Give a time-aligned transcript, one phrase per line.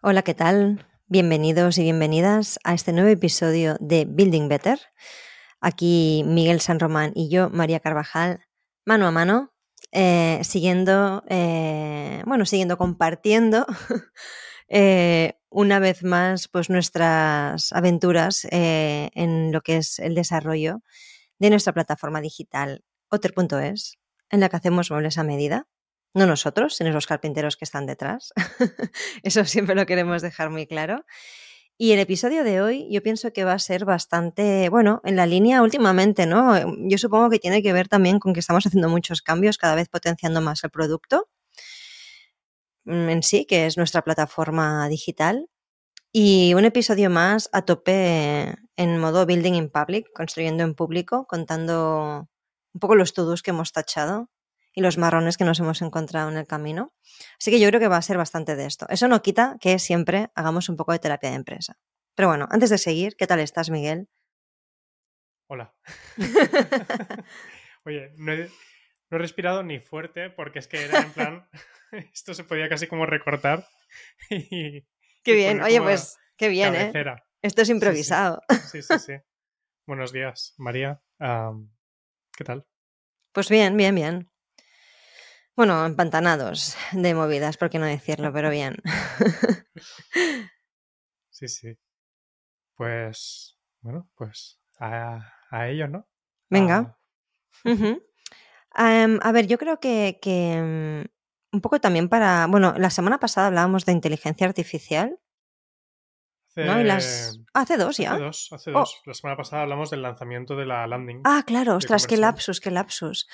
[0.00, 0.86] Hola, ¿qué tal?
[1.08, 4.78] Bienvenidos y bienvenidas a este nuevo episodio de Building Better.
[5.60, 8.46] Aquí Miguel San Román y yo, María Carvajal,
[8.84, 9.52] mano a mano,
[9.90, 13.66] eh, siguiendo, eh, bueno, siguiendo compartiendo
[14.68, 20.80] eh, una vez más pues nuestras aventuras en lo que es el desarrollo
[21.40, 23.98] de nuestra plataforma digital Otter.es,
[24.30, 25.66] en la que hacemos muebles a medida.
[26.18, 28.32] No nosotros, sino los carpinteros que están detrás.
[29.22, 31.04] Eso siempre lo queremos dejar muy claro.
[31.76, 35.26] Y el episodio de hoy yo pienso que va a ser bastante, bueno, en la
[35.26, 36.56] línea últimamente, ¿no?
[36.88, 39.88] Yo supongo que tiene que ver también con que estamos haciendo muchos cambios, cada vez
[39.88, 41.28] potenciando más el producto
[42.84, 45.48] mm, en sí, que es nuestra plataforma digital.
[46.12, 52.28] Y un episodio más a tope en modo building in public, construyendo en público, contando
[52.74, 54.30] un poco los todos que hemos tachado
[54.78, 56.94] y los marrones que nos hemos encontrado en el camino.
[57.36, 58.86] Así que yo creo que va a ser bastante de esto.
[58.88, 61.76] Eso no quita que siempre hagamos un poco de terapia de empresa.
[62.14, 64.08] Pero bueno, antes de seguir, ¿qué tal estás, Miguel?
[65.48, 65.74] Hola.
[67.84, 68.48] Oye, no he,
[69.10, 71.48] no he respirado ni fuerte porque es que era en plan,
[72.12, 73.66] esto se podía casi como recortar.
[74.30, 74.86] Y,
[75.24, 76.92] Qué bien, oye, pues qué bien, ¿eh?
[77.42, 77.72] Esto es sí.
[77.72, 78.42] improvisado.
[78.70, 79.14] Sí, sí, sí.
[79.86, 81.02] Buenos días, María.
[81.18, 82.66] ¿Qué tal?
[83.32, 84.30] Pues bien, bien, bien.
[85.58, 88.76] Bueno, empantanados de movidas, por qué no decirlo, pero bien.
[91.30, 91.76] Sí, sí.
[92.76, 95.18] Pues, bueno, pues a,
[95.50, 96.08] a ello, ¿no?
[96.48, 96.96] Venga.
[97.64, 97.74] A-.
[98.70, 103.18] Am, a ver, yo creo que, que, mm, un poco también para, bueno, la semana
[103.18, 105.18] pasada hablábamos de inteligencia artificial,
[106.56, 106.80] ¿no?
[106.80, 107.04] Y las...
[107.04, 108.12] hace, ah, hace dos ya.
[108.14, 108.78] hace dos, hace Oh.
[108.80, 109.00] dos.
[109.06, 111.20] La semana pasada hablamos del lanzamiento de la landing.
[111.24, 113.28] Ah, claro, ostras, qué lapsus, qué lapsus.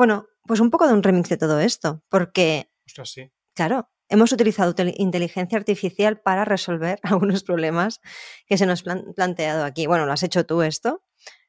[0.00, 3.30] Bueno, pues un poco de un remix de todo esto, porque, Ostras, sí.
[3.54, 8.00] claro, hemos utilizado tel- inteligencia artificial para resolver algunos problemas
[8.46, 9.86] que se nos han planteado aquí.
[9.86, 11.04] Bueno, lo has hecho tú esto,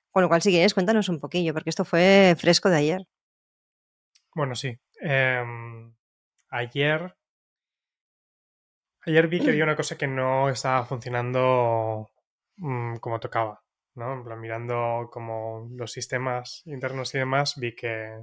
[0.10, 3.08] con lo cual si quieres cuéntanos un poquillo, porque esto fue fresco de ayer.
[4.36, 4.78] Bueno, sí.
[5.00, 5.96] Em,
[6.50, 7.16] ayer.
[9.06, 12.10] Ayer vi que había una cosa que no estaba funcionando
[12.58, 13.64] mm, como tocaba,
[13.96, 14.12] ¿no?
[14.12, 18.20] En plan, mirando como los sistemas internos y demás, vi que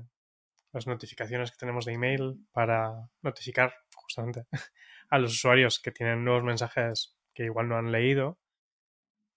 [0.72, 4.46] las notificaciones que tenemos de email para notificar justamente
[5.10, 8.38] a los usuarios que tienen nuevos mensajes que igual no han leído,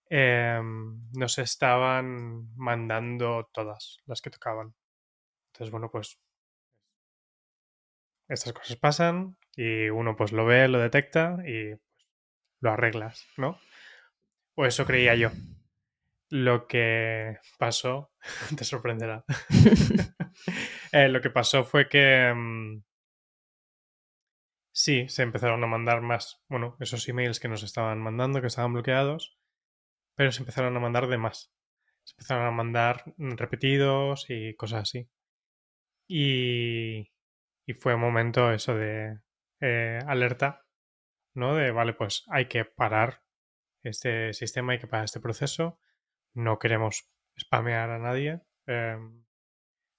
[0.10, 4.74] em, nos estaban mandando todas las que tocaban.
[5.48, 6.20] Entonces, bueno, pues
[8.28, 12.08] estas cosas pasan y uno pues lo ve, lo detecta y pues,
[12.62, 13.60] lo arreglas, ¿no?
[14.56, 15.32] O eso creía yo.
[16.30, 18.12] Lo que pasó,
[18.58, 19.26] te sorprenderá.
[20.94, 22.82] Eh, lo que pasó fue que mm,
[24.72, 28.74] sí, se empezaron a mandar más, bueno, esos emails que nos estaban mandando, que estaban
[28.74, 29.38] bloqueados,
[30.16, 31.54] pero se empezaron a mandar de más.
[32.04, 35.10] Se empezaron a mandar mm, repetidos y cosas así.
[36.08, 37.12] Y,
[37.66, 39.20] y fue un momento eso de
[39.62, 40.66] eh, alerta,
[41.36, 41.56] ¿no?
[41.56, 43.24] De, vale, pues hay que parar
[43.84, 45.80] este sistema, hay que parar este proceso.
[46.36, 47.10] No queremos
[47.40, 48.42] spamear a nadie.
[48.68, 48.98] Eh,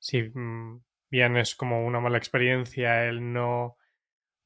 [0.02, 3.78] si mm, bien es como una mala experiencia el no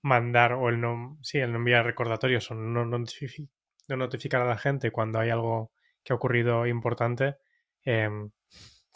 [0.03, 3.51] mandar o el no, sí, el no enviar recordatorios o no, notifi-
[3.89, 5.73] no notificar a la gente cuando hay algo
[6.05, 7.37] que ha ocurrido importante,
[7.85, 8.11] eh,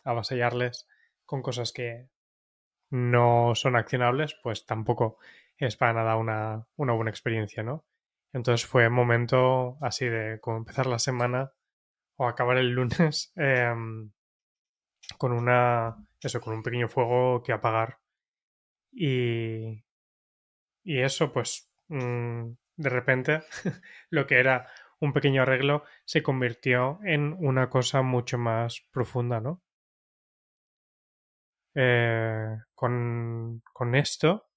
[0.04, 0.88] avasallarles
[1.26, 2.08] con cosas que
[2.90, 5.18] no son accionables, pues tampoco
[5.58, 7.84] es para nada una, una buena experiencia, ¿no?
[8.32, 11.52] Entonces fue momento así de como empezar la semana
[12.16, 14.12] o acabar el lunes em,
[15.18, 15.96] con una
[16.28, 17.98] eso, con un pequeño fuego que apagar.
[18.92, 19.84] Y,
[20.84, 23.42] y eso, pues, mm, de repente,
[24.10, 24.68] lo que era
[25.00, 29.62] un pequeño arreglo se convirtió en una cosa mucho más profunda, ¿no?
[31.74, 34.48] Eh, con, con esto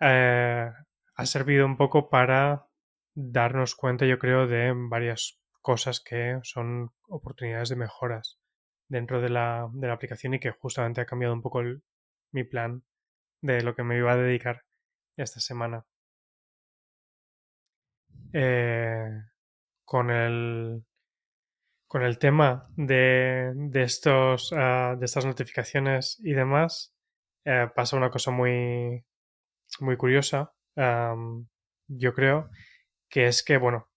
[0.00, 0.70] eh,
[1.16, 2.66] ha servido un poco para
[3.14, 8.43] darnos cuenta, yo creo, de varias cosas que son oportunidades de mejoras
[8.94, 11.82] dentro de la, de la aplicación y que justamente ha cambiado un poco el-
[12.32, 12.82] mi plan
[13.42, 14.64] de lo que me iba a dedicar
[15.18, 15.86] esta semana.
[18.34, 19.08] Eh,
[19.84, 20.84] con el
[21.86, 26.94] con el tema de, de estos ah, de estas notificaciones y demás
[27.44, 29.04] eh, pasa una cosa muy
[29.80, 30.52] muy curiosa
[31.88, 32.50] yo creo
[33.10, 33.88] que es que bueno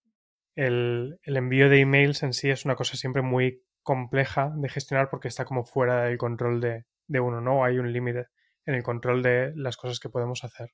[0.56, 5.10] el, el envío de emails en sí es una cosa siempre muy compleja de gestionar
[5.10, 7.64] porque está como fuera del control de, de uno, ¿no?
[7.64, 8.26] Hay un límite
[8.66, 10.72] en el control de las cosas que podemos hacer.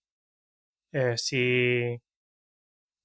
[0.93, 2.01] Eh, si,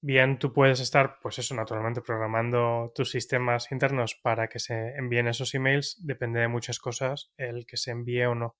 [0.02, 5.28] bien tú puedes estar, pues eso, naturalmente programando tus sistemas internos para que se envíen
[5.28, 8.56] esos emails, depende de muchas cosas el que se envíe o no.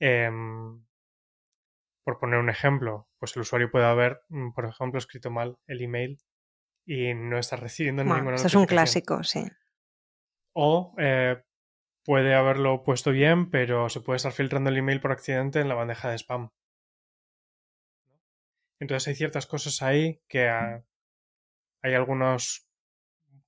[0.00, 0.84] Em,
[2.04, 5.82] por poner un ejemplo, pues el usuario puede haber, mm, por ejemplo, escrito mal el
[5.82, 6.18] email
[6.86, 9.44] y no está recibiendo Bueno, ninguna esto es un clásico, sí.
[10.54, 11.42] O eh,
[12.04, 15.74] puede haberlo puesto bien, pero se puede estar filtrando el email por accidente en la
[15.74, 16.50] bandeja de spam.
[18.80, 20.84] Entonces hay ciertas cosas ahí que ah,
[21.82, 22.68] hay algunos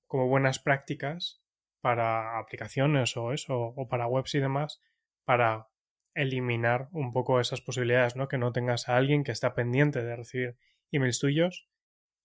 [0.07, 1.41] como buenas prácticas
[1.81, 4.81] para aplicaciones o eso, o para webs y demás,
[5.25, 5.67] para
[6.15, 8.27] eliminar un poco esas posibilidades, ¿no?
[8.27, 10.57] Que no tengas a alguien que está pendiente de recibir
[10.91, 11.67] emails tuyos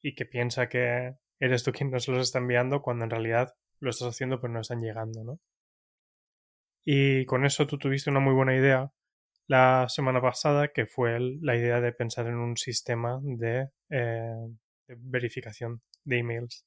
[0.03, 3.91] y que piensa que eres tú quien nos los está enviando cuando en realidad lo
[3.91, 5.41] estás haciendo pero no están llegando, ¿no?
[6.85, 8.93] Y con eso tú tuviste una muy buena idea
[9.47, 14.49] la semana pasada, que fue la idea de pensar en un sistema de, eh,
[14.89, 16.65] de verificación de emails.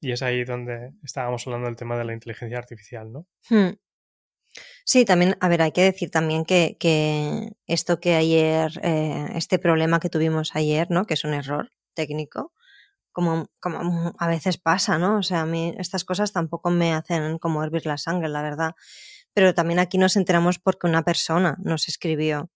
[0.00, 3.26] Y es ahí donde estábamos hablando del tema de la inteligencia artificial, ¿no?
[3.48, 3.76] Hmm.
[4.84, 9.58] Sí, también, a ver, hay que decir también que, que esto que ayer, eh, este
[9.58, 11.06] problema que tuvimos ayer, ¿no?
[11.06, 12.52] Que es un error técnico,
[13.16, 15.16] como, como a veces pasa, ¿no?
[15.20, 18.74] O sea, a mí estas cosas tampoco me hacen como hervir la sangre, la verdad.
[19.32, 22.50] Pero también aquí nos enteramos porque una persona nos escribió.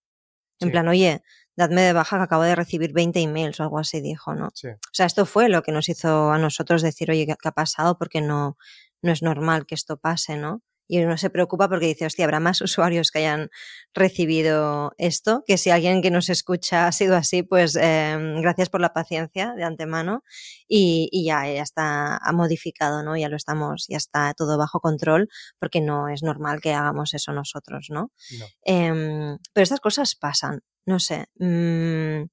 [0.60, 0.70] En Sí.
[0.72, 1.22] plan, oye,
[1.56, 4.50] dadme de baja que acabo de recibir 20 emails o algo así, dijo, ¿no?
[4.52, 7.48] Sí, O sea, esto fue lo que nos hizo a nosotros decir, oye, ¿qué, qué
[7.48, 7.96] ha pasado?
[7.96, 8.58] Porque no,
[9.00, 10.60] no es normal que esto pase, ¿no?
[10.92, 13.48] Y uno se preocupa porque dice, hostia, habrá más usuarios que hayan
[13.94, 18.80] recibido esto, que si alguien que nos escucha ha sido así, pues eh, gracias por
[18.80, 20.24] la paciencia de antemano
[20.66, 23.16] y, y ya, ya está ha modificado, ¿no?
[23.16, 25.28] Ya lo estamos, ya está todo bajo control
[25.60, 28.10] porque no es normal que hagamos eso nosotros, ¿no?
[28.40, 28.46] no.
[28.64, 31.26] Em, pero estas cosas pasan, no sé.
[31.38, 32.24] mm,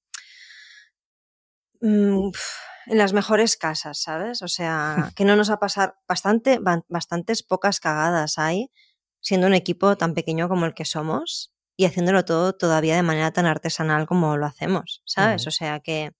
[1.82, 2.32] mm,
[2.90, 4.42] en las mejores casas, ¿sabes?
[4.42, 8.72] O sea, que no nos va a pasar bastante, ba- bastantes pocas cagadas hay,
[9.20, 13.32] siendo un equipo tan pequeño como el que somos y haciéndolo todo todavía de manera
[13.32, 15.46] tan artesanal como lo hacemos, ¿sabes?
[15.48, 16.12] O sea que,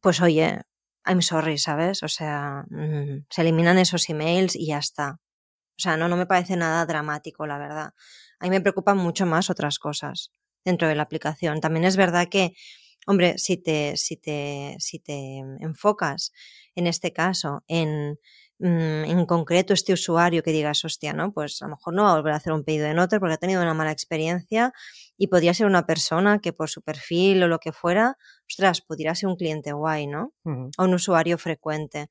[0.00, 0.60] pues oye,
[1.06, 2.02] I'm sorry, ¿sabes?
[2.02, 5.18] O sea, mm, se eliminan esos emails y ya está.
[5.76, 7.94] O sea, no, no me parece nada dramático, la verdad.
[8.40, 10.30] A mí me preocupan mucho más otras cosas
[10.64, 11.60] dentro de la aplicación.
[11.60, 12.52] También es verdad que,
[13.08, 16.30] hombre, si te, si te, si te enfocas
[16.74, 18.18] en este caso en,
[18.58, 21.32] mm, en concreto este usuario que digas, hostia, ¿no?
[21.32, 23.34] Pues a lo mejor no va a volver a hacer un pedido de Noter porque
[23.34, 24.72] ha tenido una mala experiencia
[25.16, 29.14] y podría ser una persona que por su perfil o lo que fuera, ostras, pudiera
[29.14, 30.34] ser un cliente guay, ¿no?
[30.44, 32.10] O un usuario frecuente.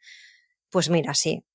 [0.71, 1.45] Pues mira, sí,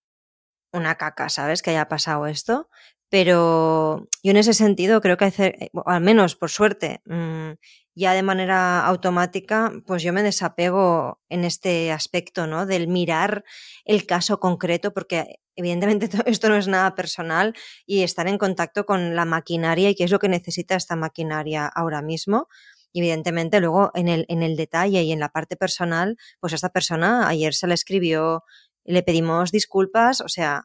[0.73, 1.63] una caca, ¿sabes?
[1.63, 2.69] Que haya pasado esto.
[3.13, 7.51] Pero yo en ese sentido creo que hacer, eh, al menos por suerte, mm,
[7.95, 12.65] ya de manera automática, pues yo me desapego en este aspecto, ¿no?
[12.65, 13.45] Del mirar
[13.85, 17.53] el caso concreto, porque evidentemente to- esto no es nada personal
[17.85, 21.67] y estar en contacto con la maquinaria y qué es lo que necesita esta maquinaria
[21.67, 22.49] ahora mismo.
[22.95, 26.57] Y evidentemente luego en el, en el detalle y en la parte personal, pues a
[26.57, 28.45] esta persona ayer se le escribió,
[28.85, 30.65] le pedimos disculpas, o sea,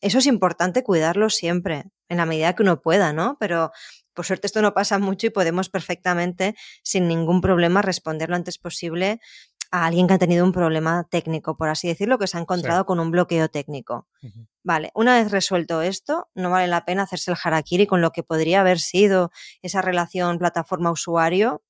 [0.00, 3.36] eso es importante cuidarlo siempre, en la medida que uno pueda, ¿no?
[3.40, 3.72] Pero
[4.14, 8.58] por suerte esto no pasa mucho y podemos perfectamente, sin ningún problema, responder lo antes
[8.58, 9.20] posible
[9.70, 12.86] a alguien que ha tenido un problema técnico, por así decirlo, que se ha encontrado
[12.86, 14.06] con un bloqueo técnico.
[14.62, 18.22] Vale, una vez resuelto esto, no vale la pena hacerse el harakiri con lo que
[18.22, 19.30] podría haber sido
[19.62, 21.62] esa relación plataforma-usuario,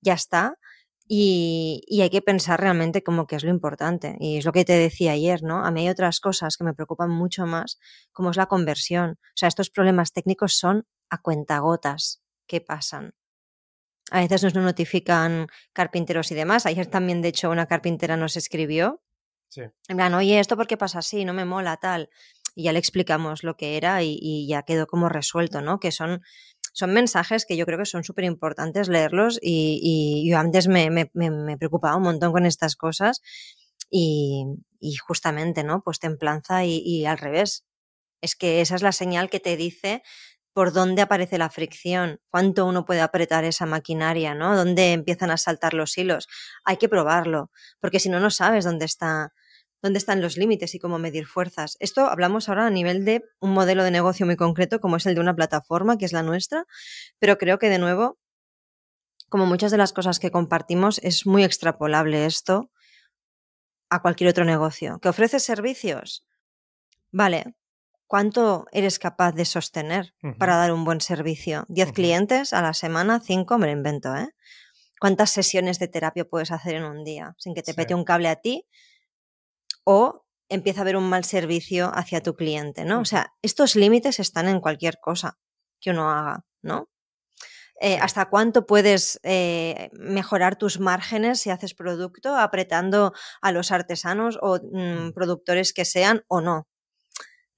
[0.00, 0.58] ya está.
[1.06, 4.16] Y, y hay que pensar realmente como que es lo importante.
[4.20, 5.64] Y es lo que te decía ayer, ¿no?
[5.64, 7.78] A mí hay otras cosas que me preocupan mucho más,
[8.12, 9.10] como es la conversión.
[9.20, 13.12] O sea, estos problemas técnicos son a cuentagotas que pasan.
[14.10, 16.66] A veces nos notifican carpinteros y demás.
[16.66, 19.02] Ayer también, de hecho, una carpintera nos escribió
[19.48, 19.62] Sí.
[19.88, 21.24] en plan, oye, ¿esto por qué pasa así?
[21.24, 22.10] No me mola, tal.
[22.56, 25.78] Y ya le explicamos lo que era y, y ya quedó como resuelto, ¿no?
[25.80, 26.22] Que son,
[26.74, 31.06] son mensajes que yo creo que son súper importantes leerlos y, yo antes me,
[31.58, 33.22] preocupaba un montón con estas cosas
[33.90, 34.44] y,
[35.06, 35.82] justamente, ¿no?
[35.82, 37.64] Pues templanza y al revés.
[38.20, 40.02] Es que esa es la señal que te dice
[40.54, 44.56] por dónde aparece la fricción, cuánto uno puede apretar esa maquinaria, ¿no?
[44.56, 46.28] Dónde empiezan a saltar los hilos.
[46.64, 47.50] Hay que probarlo,
[47.80, 49.32] porque si no, no sabes dónde está,
[49.84, 51.76] dónde están los límites y cómo medir fuerzas.
[51.78, 55.14] Esto hablamos ahora a nivel de un modelo de negocio muy concreto, como es el
[55.14, 56.64] de una plataforma, que es la nuestra,
[57.18, 58.18] pero creo que de nuevo,
[59.28, 62.70] como muchas de las cosas que compartimos, es muy extrapolable esto
[63.90, 64.98] a cualquier otro negocio.
[65.00, 66.26] ¿Que ofrece servicios?
[67.12, 67.54] Vale,
[68.06, 71.66] ¿cuánto eres capaz de sostener para dar un buen servicio?
[71.68, 71.94] ¿10 Ujú.
[71.94, 73.20] clientes a la semana?
[73.20, 73.58] ¿5?
[73.58, 74.30] Me lo invento, ¿eh?
[74.98, 77.76] cuántas sesiones de terapia puedes hacer en un día sin que te Sí.
[77.76, 78.64] pete un cable a ti
[79.84, 83.00] o empieza a haber un mal servicio hacia tu cliente, ¿no?
[83.00, 85.38] O sea, estos límites están en cualquier cosa
[85.80, 86.88] que uno haga, ¿no?
[87.80, 87.98] Eh.
[88.00, 93.12] ¿Hasta cuánto puedes eh, mejorar tus márgenes si haces producto apretando
[93.42, 95.12] a los artesanos o mm, Mm.
[95.12, 96.68] productores que sean o no?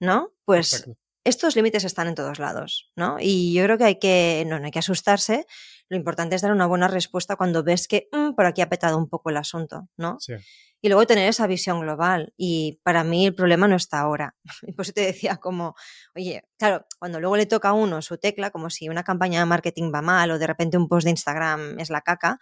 [0.01, 0.33] ¿No?
[0.45, 0.85] Pues.
[1.27, 3.17] Estos límites están en todos lados, ¿no?
[3.21, 5.47] Y yo creo que hay que, no, no hay que asustarse.
[5.89, 8.97] Lo importante es dar una buena respuesta cuando ves que mm, por aquí ha petado
[8.99, 10.17] un poco el asunto, ¿no?
[10.21, 10.35] Sí.
[10.83, 12.33] Y luego tener esa visión global.
[12.37, 14.35] Y para mí el problema no está ahora.
[14.63, 15.75] Y por eso te decía como,
[16.15, 19.47] oye, claro, cuando luego le toca a uno su tecla, como si una campaña de
[19.47, 22.39] marketing va mal o de repente un post de Instagram es la caca,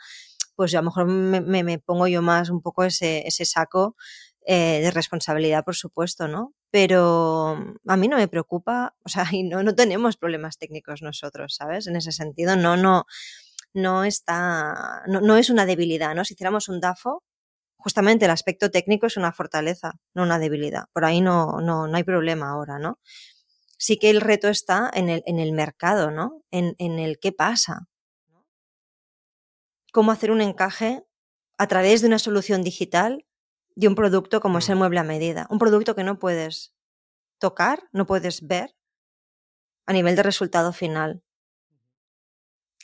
[0.56, 3.44] pues yo a lo mejor me, me- me pongo yo más un poco ese, ese
[3.44, 3.96] saco
[4.46, 6.54] eh, de responsabilidad, por supuesto, ¿no?
[6.74, 11.54] Pero a mí no me preocupa, o sea, y no, no tenemos problemas técnicos nosotros,
[11.54, 11.86] ¿sabes?
[11.86, 13.04] En ese sentido, no, no,
[13.74, 16.24] no está, no, no es una debilidad, ¿no?
[16.24, 17.22] Si hiciéramos un DAFO,
[17.76, 20.86] justamente el aspecto técnico es una fortaleza, no una debilidad.
[20.92, 22.98] Por ahí no, no, no hay problema ahora, ¿no?
[23.78, 26.42] Sí que el reto está en el, en el mercado, ¿no?
[26.50, 27.86] En, en el qué pasa.
[29.92, 31.04] Cómo hacer un encaje
[31.56, 33.24] a través de una solución digital
[33.74, 35.46] de un producto como es el mueble a medida.
[35.50, 36.74] Un producto que no puedes
[37.38, 38.74] tocar, no puedes ver
[39.86, 41.22] a nivel de resultado final.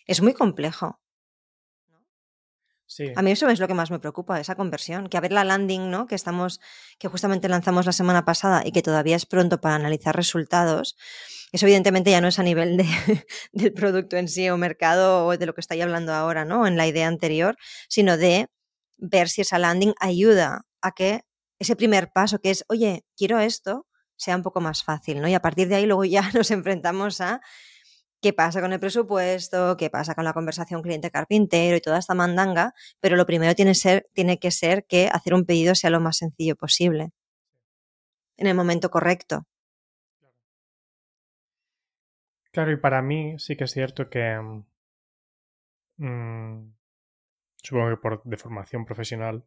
[0.06, 1.00] Es muy complejo.
[2.86, 3.12] Sí.
[3.14, 5.08] A mí eso es lo que más me preocupa, esa conversión.
[5.08, 6.08] Que a ver la landing, ¿no?
[6.08, 6.60] Que estamos,
[6.98, 10.96] que justamente lanzamos la semana pasada y que todavía es pronto para analizar resultados.
[11.52, 12.84] Eso evidentemente ya no es a nivel de,
[13.52, 16.66] del producto en sí o mercado o de lo que estoy hablando ahora, ¿no?
[16.66, 17.56] En la idea anterior,
[17.88, 18.48] sino de
[19.00, 21.22] ver si esa landing ayuda a que
[21.58, 25.28] ese primer paso que es, oye, quiero esto, sea un poco más fácil, ¿no?
[25.28, 27.40] Y a partir de ahí luego ya nos enfrentamos a
[28.20, 32.74] qué pasa con el presupuesto, qué pasa con la conversación cliente-carpintero y toda esta mandanga,
[33.00, 33.72] pero lo primero tiene,
[34.38, 37.12] que ser que hacer un pedido sea lo más sencillo posible,
[38.36, 39.46] en el momento correcto.
[42.52, 44.38] Claro, y para mí sí que es cierto que
[45.98, 46.72] mm,
[47.62, 49.44] supongo que por de formación profesional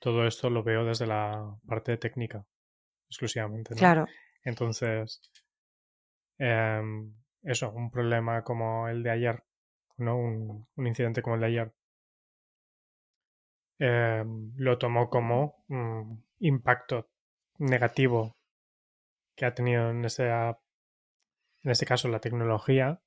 [0.00, 2.44] todo esto lo veo desde la parte técnica
[3.08, 3.74] exclusivamente.
[3.74, 3.78] ¿no?
[3.78, 4.06] Claro.
[4.44, 5.20] Entonces,
[6.38, 9.44] em, eso, un problema como el de ayer,
[9.96, 10.16] ¿no?
[10.16, 11.72] Un, un incidente como el de ayer,
[13.78, 17.08] em, lo tomó como mm, impacto
[17.58, 18.36] negativo
[19.34, 20.56] que ha tenido en ese, en
[21.64, 23.00] este caso la tecnología,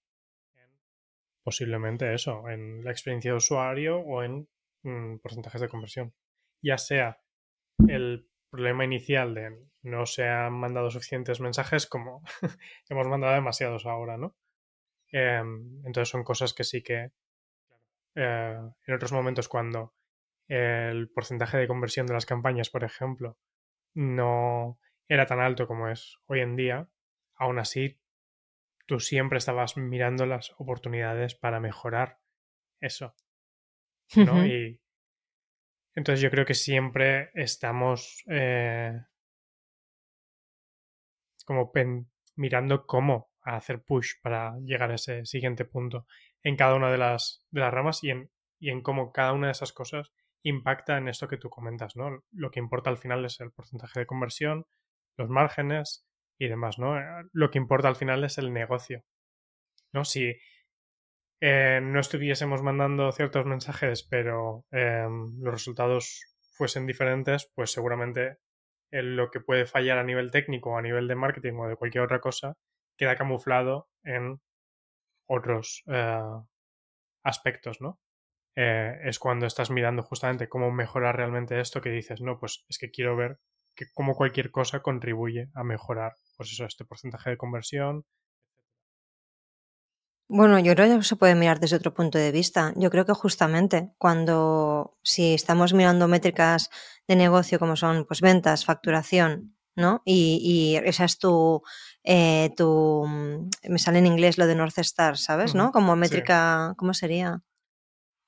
[1.49, 4.47] posiblemente eso, en la experiencia de usuario o en
[4.83, 6.13] mm, porcentajes de conversión.
[6.61, 7.19] Ya sea
[7.87, 12.21] el problema inicial de no se han mandado suficientes mensajes como
[12.89, 14.35] hemos mandado demasiados ahora, ¿no?
[15.11, 15.41] Eh,
[15.85, 17.13] entonces son cosas que sí que
[18.13, 19.95] eh, en otros momentos cuando
[20.47, 23.39] el porcentaje de conversión de las campañas, por ejemplo,
[23.95, 24.77] no
[25.07, 26.87] era tan alto como es hoy en día,
[27.33, 27.98] aún así
[28.89, 32.19] tú siempre estabas mirando las oportunidades para mejorar
[32.81, 33.15] eso,
[34.21, 34.45] ¿no?
[34.45, 34.81] Y
[35.95, 38.99] entonces yo creo que siempre estamos eh,
[41.45, 46.05] como pen- mirando cómo hacer push para llegar a ese siguiente punto
[46.43, 49.47] en cada una de las, de las ramas y en, y en cómo cada una
[49.47, 50.11] de esas cosas
[50.43, 52.23] impacta en esto que tú comentas, ¿no?
[52.31, 54.67] Lo que importa al final es el porcentaje de conversión,
[55.17, 56.07] los márgenes
[56.39, 56.95] y demás, ¿no?
[57.33, 59.03] Lo que importa al final es el negocio,
[59.93, 60.05] ¿no?
[60.05, 60.35] Si
[61.41, 65.07] eh, no estuviésemos mandando ciertos mensajes, pero eh,
[65.39, 66.21] los resultados
[66.53, 68.37] fuesen diferentes, pues seguramente
[68.91, 72.03] eh, lo que puede fallar a nivel técnico, a nivel de marketing o de cualquier
[72.03, 72.55] otra cosa,
[72.97, 74.41] queda camuflado en
[75.27, 76.21] otros eh,
[77.23, 77.99] aspectos, ¿no?
[78.55, 82.77] Eh, es cuando estás mirando justamente cómo mejorar realmente esto que dices, no, pues es
[82.77, 83.37] que quiero ver
[83.79, 88.03] que cómo cualquier cosa contribuye a mejorar, pues eso, este porcentaje de conversión,
[90.31, 92.71] Bueno, yo creo que se puede mirar desde otro punto de vista.
[92.75, 96.69] Yo creo que justamente cuando, si estamos mirando métricas
[97.07, 100.03] de negocio como son pues ventas, facturación, ¿no?
[100.05, 101.63] Y, y esa es tu,
[102.03, 105.55] eh, tu, mm, me sale en inglés lo de North Star, ¿sabes?
[105.55, 105.71] ¿No?
[105.71, 105.99] Como sí.
[105.99, 107.41] métrica, ¿cómo sería?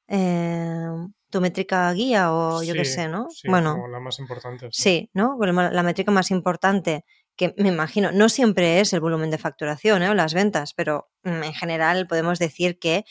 [0.08, 0.89] Eh,
[1.32, 3.28] tu métrica guía o yo qué sé, ¿no?
[3.32, 4.68] sí, bueno, como la más importante.
[4.72, 4.84] sí.
[4.84, 5.38] Sí, ¿no?
[5.40, 10.10] La métrica más importante, que me imagino, no siempre es el volumen de facturación ¿eh?
[10.10, 13.06] o las ventas, pero mm, en general podemos decir que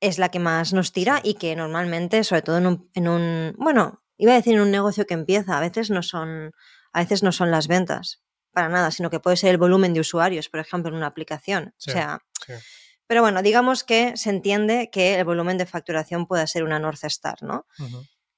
[0.00, 3.54] es la que más nos tira y que normalmente, sobre todo en un, en un,
[3.58, 6.52] bueno, iba a decir en un negocio que empieza, a veces no son,
[6.92, 8.22] a veces no son las ventas,
[8.52, 11.74] para nada, sino que puede ser el volumen de usuarios, por ejemplo, en una aplicación.
[11.76, 12.54] Sí, O sea, sí.
[13.10, 17.02] Pero bueno, digamos que se entiende que el volumen de facturación pueda ser una North
[17.02, 17.66] Star, ¿no?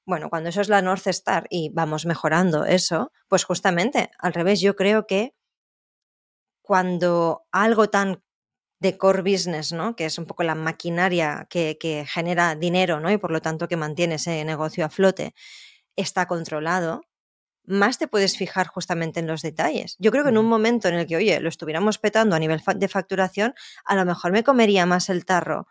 [0.03, 4.61] Bueno, cuando eso es la North Star y vamos mejorando eso, pues justamente al revés,
[4.61, 5.35] yo creo que
[6.63, 8.23] cuando algo tan
[8.79, 9.95] de core business, ¿no?
[9.95, 13.11] Que es un poco la maquinaria que, que genera dinero, ¿no?
[13.11, 15.35] Y por lo tanto que mantiene ese negocio a flote,
[15.95, 17.03] está controlado,
[17.65, 19.95] más te puedes fijar justamente en los detalles.
[19.99, 22.61] Yo creo que en un momento en el que, oye, lo estuviéramos petando a nivel
[22.75, 23.53] de facturación,
[23.85, 25.67] a lo mejor me comería más el tarro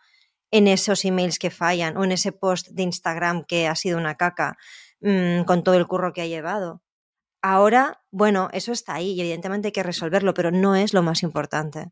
[0.50, 4.16] en esos emails que fallan o en ese post de Instagram que ha sido una
[4.16, 4.56] caca
[5.00, 6.82] mm, con todo el curro que ha llevado.
[7.40, 11.22] Ahora, bueno, eso está ahí y evidentemente hay que resolverlo, pero no es lo más
[11.22, 11.90] importante.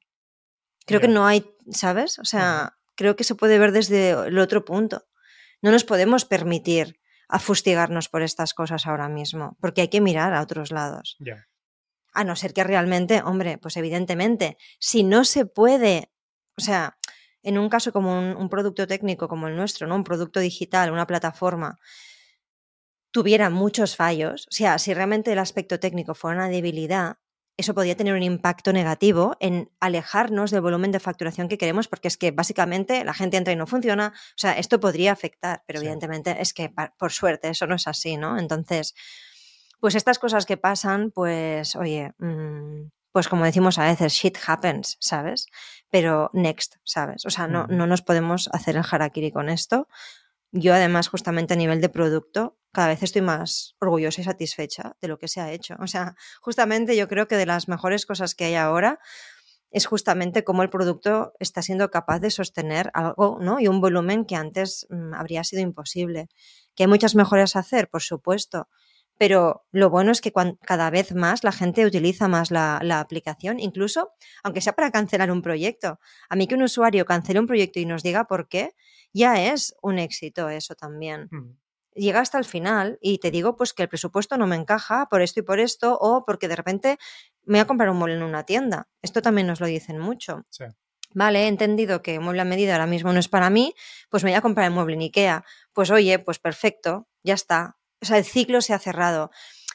[0.86, 2.18] Creo que no hay, ¿sabes?
[2.18, 5.06] O sea, creo que se puede ver desde el otro punto.
[5.62, 6.99] No nos podemos permitir
[7.30, 11.16] afustigarnos por estas cosas ahora mismo, porque hay que mirar a otros lados.
[12.12, 16.10] A no ser que realmente, hombre, pues evidentemente, si no se puede,
[16.58, 16.98] o sea,
[17.42, 19.94] en un caso como un, un producto técnico como el nuestro, ¿no?
[19.94, 21.78] Un producto digital, una plataforma,
[23.12, 27.16] tuviera muchos fallos, o sea, si realmente el aspecto técnico fuera una debilidad,
[27.60, 32.08] eso podría tener un impacto negativo en alejarnos del volumen de facturación que queremos, porque
[32.08, 35.78] es que básicamente la gente entra y no funciona, o sea, esto podría afectar, pero
[35.80, 35.86] Sí.
[35.86, 38.38] evidentemente es que por suerte eso no es así, ¿no?
[38.38, 38.94] Entonces,
[39.80, 44.96] pues estas cosas que pasan, pues, oye, mm, pues como decimos a veces, shit happens,
[45.00, 45.46] ¿sabes?
[45.90, 47.26] Pero next, ¿sabes?
[47.26, 49.88] O sea, no, no nos podemos hacer el harakiri con esto.
[50.52, 55.08] Yo además, justamente a nivel de producto, cada vez estoy más orgullosa y satisfecha de
[55.08, 55.76] lo que se ha hecho.
[55.80, 58.98] O sea, justamente yo creo que de las mejores cosas que hay ahora
[59.70, 63.60] es justamente cómo el producto está siendo capaz de sostener algo, ¿no?
[63.60, 66.28] Y un volumen que antes mm, habría sido imposible.
[66.74, 68.68] Que hay muchas mejoras a hacer, por supuesto,
[69.20, 73.60] pero lo bueno es que cada vez más la gente utiliza más la, la aplicación,
[73.60, 76.00] incluso aunque sea para cancelar un proyecto.
[76.30, 78.74] A mí que un usuario cancele un proyecto y nos diga por qué,
[79.12, 81.54] ya es un éxito eso también Ujú.
[81.94, 85.20] llega hasta el final y te digo pues que el presupuesto no me encaja por
[85.20, 86.98] esto y por esto o porque de repente
[87.44, 88.88] me voy a comprar un mueble en una tienda.
[89.02, 90.46] Esto también nos lo dicen mucho.
[90.48, 90.64] Sí.
[91.12, 93.74] Vale, he entendido que mueble a medida ahora mismo no es para mí,
[94.08, 95.44] pues me voy a comprar el mueble en Ikea.
[95.74, 97.76] Pues oye, pues perfecto, ya está.
[98.02, 99.30] O sea, el ciclo se ha cerrado.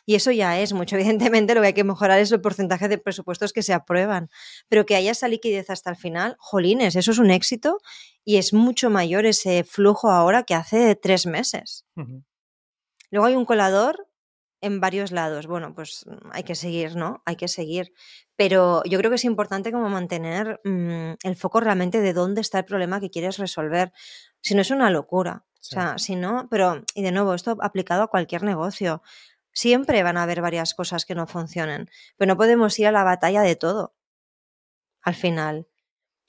[0.06, 0.96] Y eso ya es mucho.
[0.98, 4.30] Evidentemente lo que hay que mejorar es el porcentaje de presupuestos que se aprueban.
[4.70, 7.80] Pero que haya esa liquidez hasta el final, jolines, eso es un éxito
[8.24, 11.86] y es mucho mayor ese flujo ahora que hace tres meses.
[13.12, 14.08] Luego hay un colador
[14.62, 15.46] en varios lados.
[15.48, 17.22] Bueno, pues mm, hay que seguir, ¿no?
[17.26, 17.94] Hay que seguir.
[18.36, 22.60] Pero yo creo que es importante como mantener mm, el foco realmente de dónde está
[22.60, 23.94] el problema que quieres resolver.
[24.42, 25.46] Si no es una locura.
[25.66, 25.76] Sí.
[25.76, 29.02] O sea, si no, pero, y de nuevo, esto aplicado a cualquier negocio.
[29.52, 33.04] Siempre van a haber varias cosas que no funcionen, pero no podemos ir a la
[33.04, 33.96] batalla de todo.
[35.02, 35.68] Al final.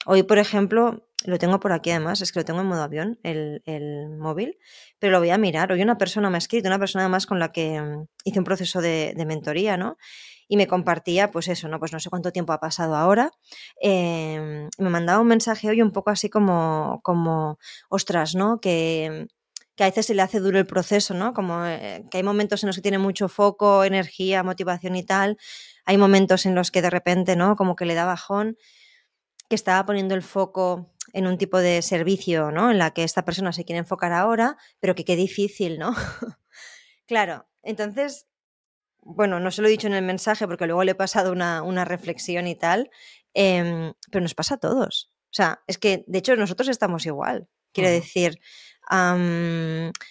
[0.07, 3.19] Hoy, por ejemplo, lo tengo por aquí además, es que lo tengo en modo avión,
[3.21, 4.57] el, el móvil,
[4.97, 5.71] pero lo voy a mirar.
[5.71, 8.45] Hoy una persona me ha escrito, una persona además con la que mm, hice un
[8.45, 9.97] proceso de, de mentoría, ¿no?
[10.47, 11.79] Y me compartía, pues eso, ¿no?
[11.79, 13.31] Pues no sé cuánto tiempo ha pasado ahora.
[13.81, 18.59] y me mandaba un mensaje hoy un poco así como, como ostras, ¿no?
[18.59, 19.27] Que,
[19.75, 21.33] que a veces se le hace duro el proceso, ¿no?
[21.33, 25.37] Como eh, que hay momentos en los que tiene mucho foco, energía, motivación y tal.
[25.85, 27.55] Hay momentos en los que de repente, ¿no?
[27.55, 28.57] Como que le da bajón
[29.49, 32.71] que estaba poniendo el foco en un tipo de servicio, ¿no?
[32.71, 35.93] En la que esta persona se quiere enfocar ahora, pero que qué difícil, ¿no?
[37.07, 38.27] claro, entonces,
[39.15, 41.61] bueno, no se lo he dicho en el mensaje porque luego le he pasado una,
[41.63, 42.89] una reflexión y tal,
[43.33, 45.11] em, pero nos pasa a todos.
[45.25, 47.47] O sea, es que de hecho nosotros estamos igual.
[47.73, 48.39] Quiero decir,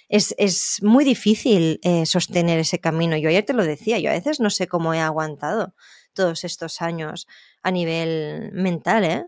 [0.09, 3.17] es, es muy difícil eh, sostener ese camino.
[3.17, 5.75] Yo ayer te lo decía, yo a veces no sé cómo he aguantado
[6.13, 7.27] todos estos años
[7.63, 9.27] a nivel mental, ¿eh?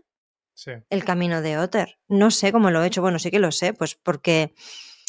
[0.53, 0.71] Sí.
[0.89, 1.99] el camino de Otter.
[2.09, 4.53] No sé cómo lo he hecho, bueno, sí que lo sé, pues porque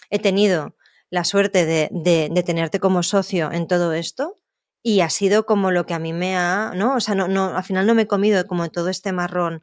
[0.09, 0.77] he tenido
[1.11, 4.37] la suerte de, de- de tenerte como socio en todo esto
[4.83, 6.95] y ha sido como lo que a mí me ha, ¿no?
[6.97, 9.63] O sea, no, no, al final no me he comido como todo este marrón,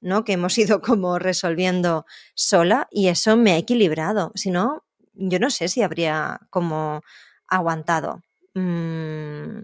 [0.00, 0.24] ¿no?
[0.24, 4.32] Que hemos ido como resolviendo sola y eso me ha equilibrado.
[4.34, 7.02] Si no, yo no sé si habría como
[7.48, 8.22] aguantado
[8.54, 9.60] mm,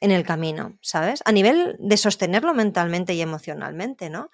[0.00, 1.22] en el camino, ¿sabes?
[1.24, 4.30] A nivel de sostenerlo mentalmente y emocionalmente, ¿no?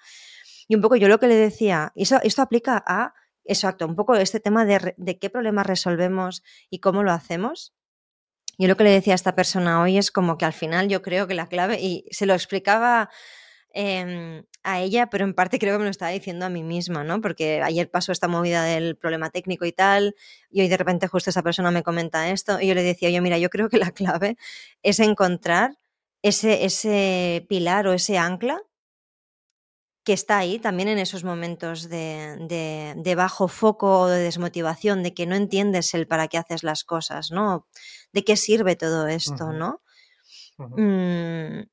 [0.67, 3.13] Y un poco yo lo que le decía, eso, esto aplica a,
[3.45, 7.73] exacto, un poco este tema de, de qué problemas resolvemos y cómo lo hacemos.
[8.57, 11.01] Yo lo que le decía a esta persona hoy es como que al final yo
[11.01, 13.09] creo que la clave, y se lo explicaba
[13.73, 17.03] em, a ella, pero en parte creo que me lo estaba diciendo a mí misma,
[17.03, 17.21] ¿no?
[17.21, 20.15] Porque ayer pasó esta movida del problema técnico y tal,
[20.49, 23.21] y hoy de repente justo esa persona me comenta esto, y yo le decía, yo
[23.21, 24.37] mira, yo creo que la clave
[24.83, 25.77] es encontrar
[26.21, 28.61] ese, ese pilar o ese ancla
[30.05, 35.15] que está ahí también en esos momentos de, de, bajo foco o de desmotivación, de
[35.15, 37.67] que no entiendes el para qué haces las cosas, ¿no?
[38.13, 39.81] ¿De qué sirve todo esto, no?
[40.59, 41.63] Mm,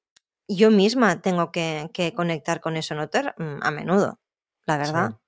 [0.48, 4.18] yo misma tengo que, conectar con eso en Otter mm, a menudo,
[4.64, 5.18] la verdad.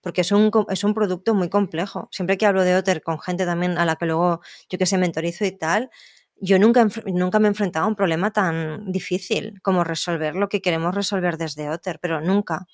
[0.00, 2.08] Porque es un, es un producto muy complejo.
[2.10, 4.96] Siempre que hablo de Otter con gente también a la que luego, yo que sé,
[4.96, 5.90] mentorizo y tal,
[6.36, 10.60] yo nunca, nunca me he enfrentado a un problema tan difícil como resolver lo que
[10.60, 12.66] queremos resolver desde Otter, pero nunca.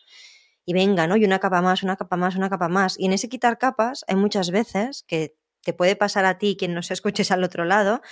[0.64, 1.16] Y venga, ¿no?
[1.16, 2.98] Y una capa más, una capa más, una capa más.
[2.98, 6.74] Y en ese quitar capas hay muchas veces que te puede pasar a ti, quien
[6.74, 8.02] nos escuches al otro lado,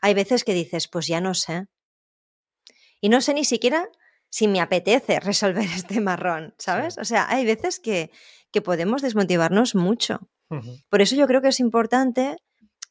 [0.00, 1.66] hay veces que dices, pues ya no sé.
[3.00, 3.88] Y no sé ni siquiera
[4.30, 6.98] si me apetece resolver este marrón, ¿sabes?
[6.98, 8.10] O sea, hay veces que,
[8.50, 10.28] que podemos desmotivarnos mucho.
[10.90, 12.36] Por eso yo creo que es importante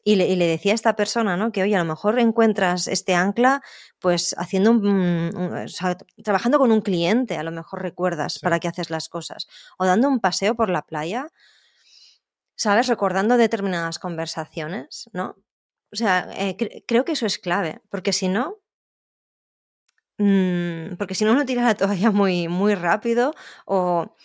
[0.04, 1.52] y le, decía a esta persona, ¿no?
[1.52, 3.62] Que oye, a lo mejor encuentras este ancla,
[4.00, 5.68] pues haciendo un,
[6.24, 9.48] trabajando con un cliente, a lo mejor recuerdas para qué haces las cosas.
[9.78, 11.28] O dando un paseo por la playa,
[12.56, 12.88] ¿sabes?
[12.88, 15.36] Recordando determinadas conversaciones, ¿no?
[15.92, 18.58] O sea, eh, creo que eso es clave, porque si no,
[20.18, 23.34] mm, porque si no uno tira la toalla muy, muy rápido
[23.66, 24.16] o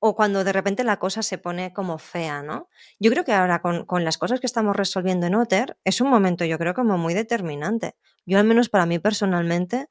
[0.00, 2.68] o cuando de repente la cosa se pone como fea, ¿no?
[2.98, 6.44] Yo creo que ahora con, las cosas que estamos resolviendo en Otter es un momento,
[6.44, 7.96] yo creo, como muy determinante.
[8.24, 9.88] Yo al menos para mí personalmente,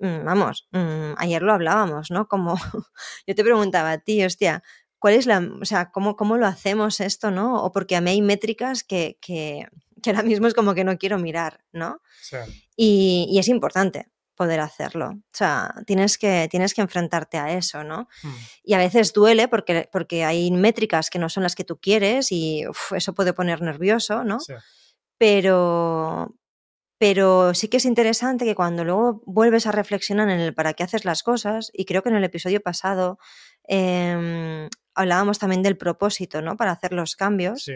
[0.00, 2.28] mm, vamos, mm, ayer lo hablábamos, ¿no?
[2.28, 2.54] Como
[3.26, 4.62] yo te preguntaba a ti, hostia,
[4.98, 7.62] ¿cuál es la, o sea, cómo, cómo lo hacemos esto, ¿no?
[7.62, 9.66] O porque a mí hay métricas que, que,
[10.06, 12.02] ahora mismo es como que no quiero mirar, ¿no?
[12.76, 15.08] Y, y es importante, poder hacerlo.
[15.08, 18.08] O sea, tienes que, tienes que enfrentarte a eso, ¿no?
[18.22, 18.34] Mm.
[18.62, 22.30] Y a veces duele porque, porque hay métricas que no son las que tú quieres
[22.30, 24.38] y eso puede poner nervioso, ¿no?
[25.18, 26.36] Pero,
[26.98, 30.84] pero sí que es interesante que cuando luego vuelves a reflexionar en el para qué
[30.84, 33.18] haces las cosas, y creo que en el episodio pasado
[33.66, 36.56] em, hablábamos también del propósito, ¿no?
[36.56, 37.70] Para hacer los cambios,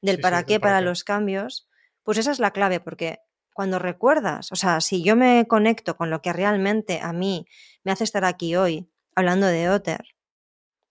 [0.00, 1.68] del para qué para los cambios,
[2.02, 3.18] pues esa es la clave, porque
[3.58, 7.44] cuando recuerdas, o sea, si yo me conecto con lo que realmente a mí
[7.82, 10.14] me hace estar aquí hoy hablando de Otter,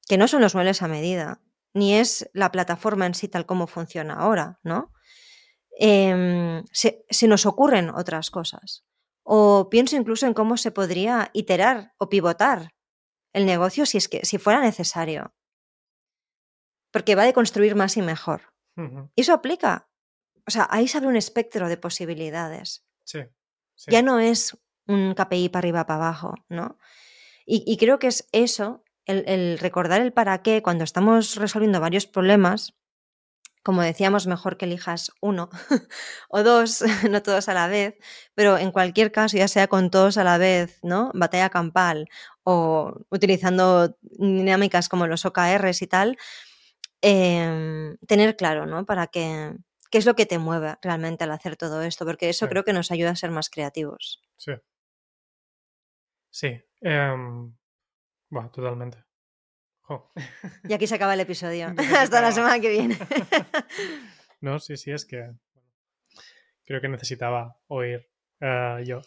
[0.06, 1.41] que no son los muebles a medida,
[1.73, 4.91] ni es la plataforma en sí tal como funciona ahora, ¿no?
[5.80, 8.84] Em, se, nos ocurren otras cosas.
[9.23, 12.75] O pienso incluso en cómo se podría iterar o pivotar
[13.32, 15.34] el negocio si es que si fuera necesario.
[16.91, 18.41] Porque va de construir más y mejor.
[19.15, 19.88] Y eso aplica
[20.47, 22.86] o sea, ahí se abre un espectro de posibilidades.
[23.03, 23.19] Sí.
[23.88, 24.57] Ya no es
[24.88, 26.77] un KPI para arriba, para abajo, ¿no?
[27.49, 32.73] Y, creo que es eso, el, recordar el para qué cuando estamos resolviendo varios problemas.
[33.63, 35.49] Como decíamos, mejor que elijas uno
[36.29, 37.95] o dos, no todos a la vez,
[38.36, 41.12] pero en cualquier caso, ya sea con todos a la vez, ¿no?
[41.13, 42.10] Batalla campal
[42.43, 46.17] o utilizando dinámicas como los OKRs y tal,
[47.01, 48.86] em, tener claro, ¿no?
[48.86, 49.53] Para que,
[49.91, 52.73] qué es lo que te mueve realmente al hacer todo esto, porque eso creo que
[52.73, 54.21] nos ayuda a ser más creativos.
[54.38, 54.54] Sí.
[56.30, 56.62] Sí.
[56.82, 57.56] Em,
[58.30, 59.04] bueno, totalmente.
[60.67, 61.73] Y aquí se acaba el episodio.
[61.97, 62.97] Hasta la semana que viene.
[64.41, 65.32] no, sí, sí, es que
[66.65, 69.02] creo que necesitaba oír eh, yo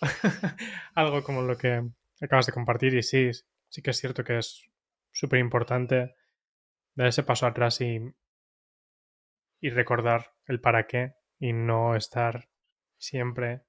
[0.94, 1.82] algo como lo que
[2.20, 3.30] acabas de compartir y sí,
[3.68, 4.64] sí que es cierto que es
[5.12, 6.16] súper importante
[6.94, 8.00] dar ese paso atrás y
[9.60, 12.48] y recordar el para qué y no estar
[12.98, 13.62] siempre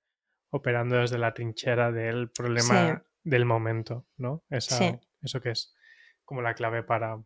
[0.50, 4.44] operando desde la trinchera del problema del momento, ¿no?
[4.50, 5.76] Esa, Eso que es
[6.26, 7.18] como la clave para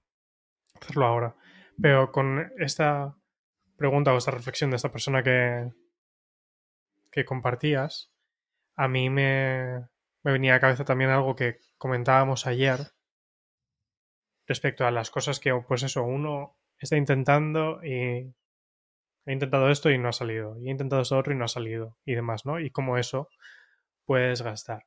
[0.80, 1.36] hacerlo ahora.
[1.82, 3.16] Pero con esta
[3.78, 5.72] pregunta o esta reflexión de esta persona que,
[7.12, 8.12] que compartías,
[8.76, 9.88] a mí me,
[10.24, 12.80] me venía a la cabeza también algo que comentábamos ayer
[14.48, 18.34] respecto a las cosas que, pues eso, uno está intentando y
[19.26, 21.50] he intentado esto y no ha salido, y he intentado esto otro y no ha
[21.50, 22.60] salido, y demás, ¿no?
[22.60, 23.30] Y cómo eso
[24.06, 24.86] puedes gastar.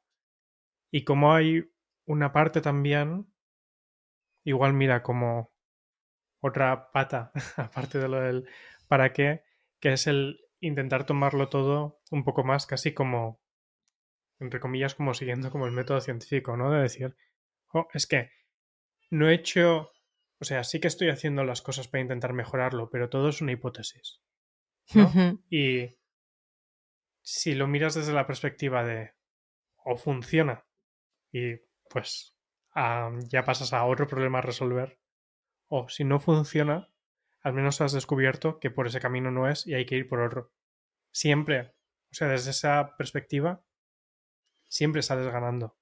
[0.90, 1.64] Y como hay
[2.06, 3.26] una parte también,
[4.44, 5.52] igual mira como
[6.40, 8.48] otra pata, aparte de lo del
[8.88, 9.42] para qué,
[9.80, 13.40] que es el intentar tomarlo todo un poco más casi como,
[14.40, 16.70] entre comillas, como siguiendo como el método científico, ¿no?
[16.70, 17.16] De decir,
[17.72, 18.30] oh, es que
[19.10, 19.90] no he hecho,
[20.40, 23.52] o sea, sí que estoy haciendo las cosas para intentar mejorarlo, pero todo es una
[23.52, 24.20] hipótesis.
[25.50, 25.96] Y
[27.22, 29.12] si lo miras desde la perspectiva de
[29.84, 30.64] o funciona
[31.32, 31.56] y
[31.90, 32.34] pues
[33.28, 34.98] ya pasas a otro problema a resolver,
[35.68, 36.88] o si no funciona,
[37.42, 40.20] al menos has descubierto que por ese camino no es y hay que ir por
[40.20, 40.52] otro.
[41.10, 41.74] Siempre,
[42.10, 43.64] o sea, desde esa perspectiva,
[44.68, 45.78] siempre sales ganando.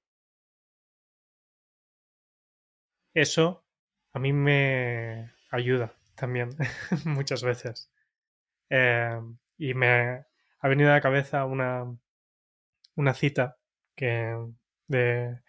[3.17, 3.65] eso
[4.13, 6.51] a mí me ayuda también
[7.05, 7.91] muchas veces.
[8.71, 9.21] Eh,
[9.59, 10.25] y me
[10.61, 11.87] ha venido a la cabeza una,
[12.97, 13.59] una cita
[13.95, 14.37] que
[14.89, 15.41] de,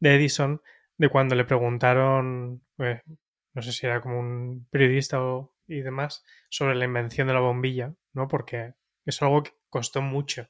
[0.00, 0.60] de Edison
[0.96, 3.02] de cuando le preguntaron, eh,
[3.54, 7.40] no sé si era como un periodista o, y demás, sobre la invención de la
[7.40, 8.28] bombilla, ¿no?
[8.28, 10.48] Porque es algo que costó mucho.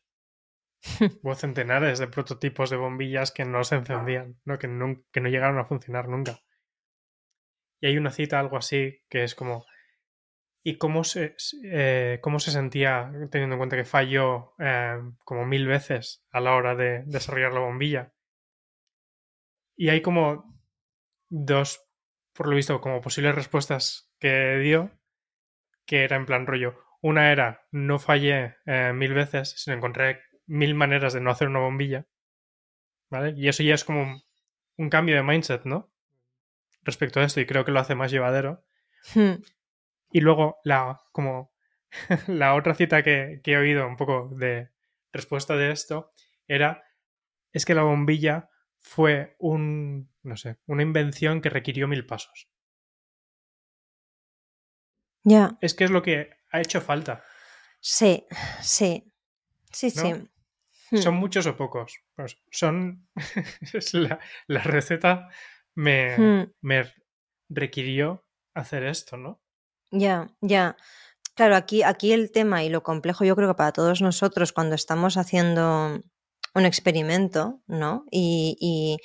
[1.23, 4.59] Hubo centenares de prototipos de bombillas que no se encendían, ¿no?
[4.59, 6.41] Que, no, que no llegaron a funcionar nunca.
[7.83, 9.67] Y hay una cita, algo así, que es como,
[10.63, 15.67] ¿y cómo se, eh, cómo se sentía teniendo en cuenta que falló eh, como mil
[15.67, 18.13] veces a la hora de desarrollar la bombilla?
[19.77, 20.61] Y hay como
[21.29, 21.85] dos,
[22.33, 24.91] por lo visto, como posibles respuestas que dio,
[25.87, 26.79] que era en plan rollo.
[27.01, 31.61] Una era, no fallé eh, mil veces, sino encontré mil maneras de no hacer una
[31.61, 32.07] bombilla.
[33.11, 33.35] ¿Vale?
[33.37, 34.23] Y eso ya es como
[34.77, 35.91] un, cambio de mindset, ¿no?
[36.83, 38.65] Respecto a esto, y creo que lo hace más llevadero.
[39.15, 39.43] Hmm.
[40.13, 41.53] Y luego la, como,
[42.29, 44.71] la otra cita que, que he oído un poco de
[45.13, 46.13] respuesta de esto
[46.47, 46.85] era,
[47.53, 52.49] es que la bombilla fue un, no sé, una invención que requirió mil pasos.
[55.25, 55.57] Ya.
[55.61, 57.25] Es que es lo que ha hecho falta.
[57.81, 58.27] Sí,
[58.61, 59.13] sí.
[59.71, 60.03] Sí, ¿No?
[60.03, 60.13] sí.
[60.91, 60.97] Hmm.
[60.99, 62.01] ¿Son muchos o pocos?
[62.15, 63.09] Pues son.
[64.47, 65.29] la receta
[65.75, 66.53] me, Hmm.
[66.61, 66.93] me
[67.49, 69.42] requirió hacer esto, ¿no?
[69.93, 70.77] Ya, ya.
[71.35, 74.75] Claro, aquí, aquí el tema y lo complejo yo creo que para todos nosotros cuando
[74.75, 76.01] estamos haciendo
[76.55, 78.05] un experimento, ¿no?
[78.11, 78.99] Y, y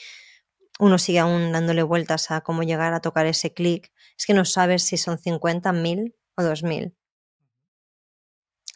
[0.79, 4.45] uno sigue aún dándole vueltas a cómo llegar a tocar ese clic, es que no
[4.45, 6.95] sabes si son 50, 1000 o 2000.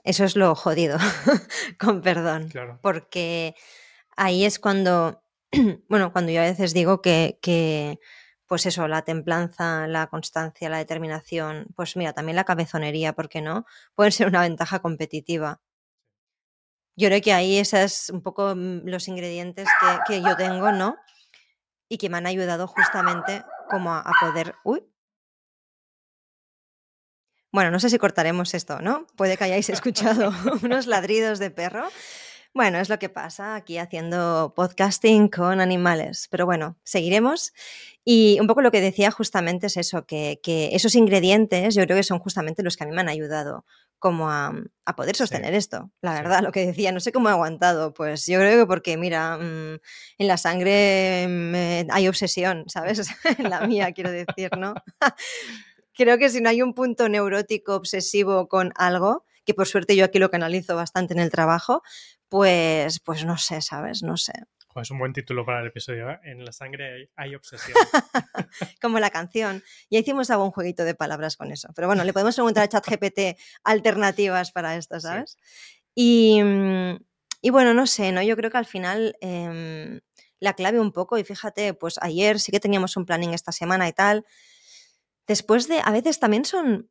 [0.04, 0.98] Eso es lo jodido,
[1.80, 2.50] con perdón.
[2.50, 2.80] Claro.
[2.82, 3.56] Porque
[4.18, 5.24] ahí es cuando,
[5.90, 8.00] bueno, cuando yo a veces digo que, que,
[8.52, 13.40] pues eso, la templanza, la constancia, la determinación, pues mira, también la cabezonería, ¿por qué
[13.42, 13.66] no?
[13.96, 15.62] Pueden ser una ventaja competitiva.
[16.98, 20.74] Yo creo que ahí esos es un poco mm, los ingredientes que, que, yo tengo,
[20.74, 20.98] ¿no?
[21.88, 24.56] Y que me han ayudado justamente como a, a poder...
[24.66, 24.84] Uy,
[27.54, 29.08] bueno, no sé si cortaremos esto, ¿no?
[29.16, 31.88] Puede que hayáis escuchado unos ladridos de perro.
[32.54, 36.28] Bueno, es lo que pasa aquí haciendo podcasting con animales.
[36.30, 37.54] Pero bueno, seguiremos.
[38.04, 41.96] Y un poco lo que decía justamente es eso, que, que esos ingredientes yo creo
[41.96, 43.66] que son justamente los que a mí me han ayudado
[44.00, 44.52] como a,
[44.86, 45.92] a poder sostener Sí, esto.
[46.02, 46.24] La sí.
[46.24, 47.94] verdad, lo que decía, no sé cómo he aguantado.
[47.94, 49.80] Pues yo creo que porque, mira, mm,
[50.18, 53.08] en la sangre me- hay obsesión, ¿sabes?
[53.40, 54.74] en la mía, quiero decir, ¿no?
[55.96, 60.06] creo que si no hay un punto neurótico obsesivo con algo, que por suerte yo
[60.06, 61.82] aquí lo canalizo bastante en el trabajo,
[62.32, 64.04] pues, pues no sé, ¿sabes?
[64.04, 64.32] No sé.
[64.70, 66.10] Joder, es un buen título para el episodio.
[66.10, 66.20] ¿eh?
[66.24, 67.76] En la sangre hay, hay obsesión.
[68.82, 69.62] Como la canción.
[69.90, 71.68] Ya hicimos algún jueguito de palabras con eso.
[71.76, 75.08] Pero bueno, le podemos preguntar a ChatGPT alternativas para esto, Sí.
[75.08, 75.38] ¿sabes?
[75.94, 76.40] Y,
[77.42, 78.22] y bueno, no sé, ¿no?
[78.22, 80.00] Yo creo que al final em,
[80.40, 83.90] la clave un poco, y fíjate, pues ayer sí que teníamos un planning esta semana
[83.90, 84.26] y tal.
[85.28, 86.90] Después de, a veces también son,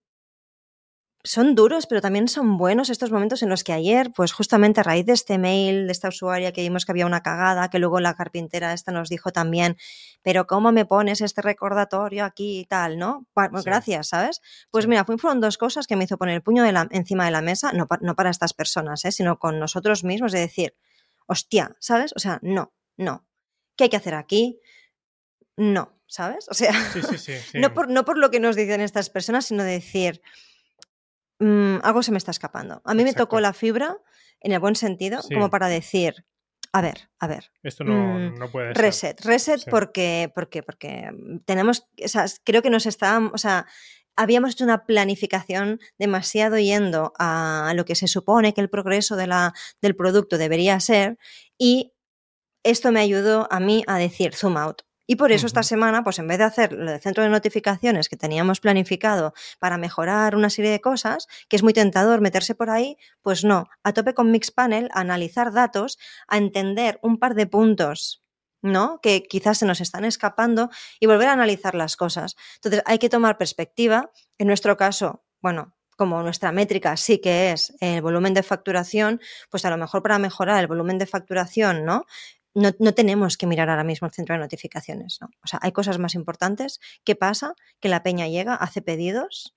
[1.22, 4.82] son duros, pero también son buenos estos momentos en los que ayer, pues justamente a
[4.82, 8.00] raíz de este mail de esta usuaria que vimos que había una cagada, que luego
[8.00, 9.76] la carpintera esta nos dijo también,
[10.22, 13.26] pero ¿cómo me pones este recordatorio aquí y tal, no?
[13.34, 13.62] Pa- Sí.
[13.64, 14.40] Gracias, ¿sabes?
[14.70, 17.26] Pues mira, fue- fueron dos cosas que me hizo poner el puño de la- encima
[17.26, 19.12] de la mesa, no, pa- no para estas personas, ¿eh?
[19.12, 20.74] sino con nosotros mismos, de decir,
[21.26, 22.12] hostia, ¿sabes?
[22.16, 23.26] O sea, no, no.
[23.76, 24.58] ¿Qué hay que hacer aquí?
[25.56, 26.46] No, ¿sabes?
[26.48, 27.02] O sea, sí.
[27.18, 27.32] sí.
[27.58, 30.22] no, por, no por lo que nos dicen estas personas, sino de decir,
[31.40, 32.80] "Mm, algo se me está escapando.
[32.84, 33.96] A mí me tocó la fibra,
[34.40, 35.34] en el buen sentido, Sí.
[35.34, 36.24] como para decir,
[36.72, 38.78] a ver, a ver, Esto no, Mm, no puede ser.
[38.82, 39.70] reset, reset Sí.
[39.70, 41.10] porque, porque, porque
[41.44, 43.66] tenemos, o sea, creo que nos estábamos, o sea,
[44.16, 49.26] habíamos hecho una planificación demasiado yendo a lo que se supone que el progreso de
[49.26, 51.18] la, del producto debería ser
[51.58, 51.92] y
[52.62, 54.82] esto me ayudó a mí a decir zoom out.
[55.10, 58.08] Y por eso esta semana, pues en vez de hacer lo del centro de notificaciones
[58.08, 62.70] que teníamos planificado para mejorar una serie de cosas, que es muy tentador meterse por
[62.70, 67.48] ahí, pues no, a tope con Mixpanel, a analizar datos, a entender un par de
[67.48, 68.22] puntos,
[68.62, 69.00] ¿no?
[69.02, 70.70] Que quizás se nos están escapando
[71.00, 72.36] y volver a analizar las cosas.
[72.58, 74.12] Entonces hay que tomar perspectiva.
[74.38, 79.20] En nuestro caso, bueno, como nuestra métrica sí que es el volumen de facturación,
[79.50, 82.06] pues a lo mejor para mejorar el volumen de facturación, ¿no?
[82.54, 85.28] No, no, tenemos que mirar ahora mismo el centro de notificaciones, ¿no?
[85.42, 86.80] O sea, hay cosas más importantes.
[87.04, 87.54] ¿Qué pasa?
[87.80, 89.54] Que la peña llega, hace pedidos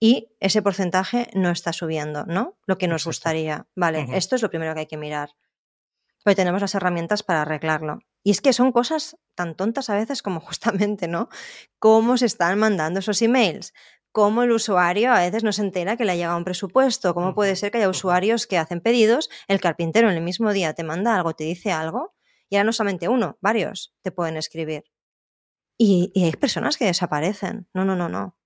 [0.00, 2.58] y ese porcentaje no está subiendo, ¿no?
[2.66, 3.10] Lo que nos Exacto.
[3.10, 3.66] gustaría.
[3.76, 5.30] Vale, esto es lo primero que hay que mirar.
[6.24, 8.00] Pero tenemos las herramientas para arreglarlo.
[8.24, 11.28] Y es que son cosas tan tontas a veces como justamente, ¿no?
[11.78, 13.72] Cómo se están mandando esos emails,
[14.10, 17.34] cómo el usuario a veces no se entera que le ha llegado un presupuesto, cómo
[17.34, 20.84] puede ser que haya usuarios que hacen pedidos, el carpintero en el mismo día te
[20.84, 22.14] manda algo, te dice algo,
[22.52, 24.84] y ahora no solamente uno, varios te pueden escribir.
[25.78, 27.66] Y, y hay personas que desaparecen.
[27.72, 28.36] No, no, no, no.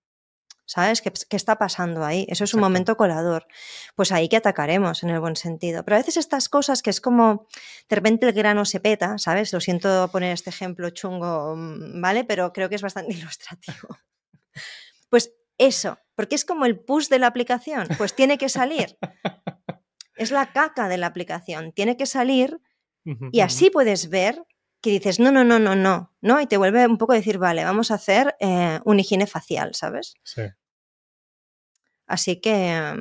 [0.65, 1.03] ¿Sabes?
[1.03, 2.25] ¿Qué, ¿Qué, está pasando ahí?
[2.29, 3.49] Eso es un momento colador.
[3.97, 5.85] Pues ahí que atacaremos en el buen sentido.
[5.85, 7.49] Pero a veces estas cosas que es como,
[7.89, 9.53] de repente el grano se peta, ¿sabes?
[9.53, 12.23] Lo siento poner este ejemplo chungo, mm, ¿vale?
[12.23, 13.89] Pero creo que es bastante ilustrativo.
[15.11, 18.97] Pues eso, porque es como el push de la aplicación, pues tiene que salir.
[20.15, 22.61] Es la caca de la aplicación, tiene que salir
[23.33, 24.43] y así puedes ver
[24.81, 26.41] que dices, no, no, no, no, no, ¿no?
[26.41, 29.75] Y te vuelve un poco a decir, vale, vamos a hacer eh, un higiene facial,
[29.75, 30.15] ¿sabes?
[30.23, 30.43] Sí.
[32.07, 32.95] Así que,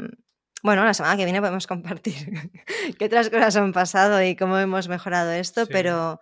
[0.64, 2.50] bueno, la semana que viene podemos compartir
[2.98, 5.72] qué otras cosas han pasado y cómo hemos mejorado esto, sí.
[5.72, 6.20] pero,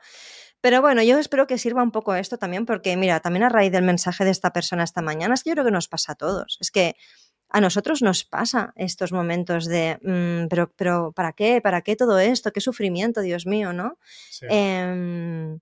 [0.60, 3.72] pero bueno, yo espero que sirva un poco esto también, porque mira, también a raíz
[3.72, 6.16] del mensaje de esta persona esta mañana, es que yo creo que nos pasa a
[6.16, 6.58] todos.
[6.60, 6.96] Es que
[7.54, 11.62] a nosotros nos pasa estos momentos de, mmm, pero, pero, ¿para qué?
[11.62, 12.52] ¿Para qué todo esto?
[12.52, 13.98] ¿Qué sufrimiento, Dios mío, no?
[14.30, 14.48] Sí.
[14.50, 15.58] Eh,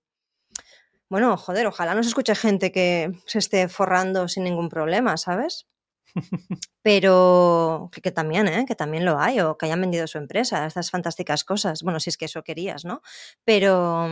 [1.12, 5.66] bueno, joder, ojalá no se escuche gente que se esté forrando sin ningún problema, ¿sabes?
[6.82, 8.64] Pero que, que, también, ¿eh?
[8.66, 11.82] que también lo hay, o que hayan vendido su empresa, estas fantásticas cosas.
[11.82, 13.02] Bueno, si es que eso querías, ¿no?
[13.44, 14.08] Pero,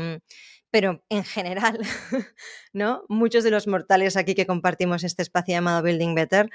[0.70, 1.80] pero en general,
[2.74, 3.04] ¿no?
[3.08, 6.50] Muchos de los mortales aquí que compartimos este espacio llamado Building Better,